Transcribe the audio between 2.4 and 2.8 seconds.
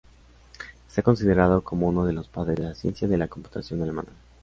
de la